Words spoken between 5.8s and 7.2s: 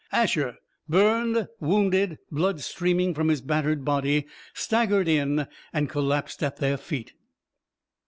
collapsed at their feet.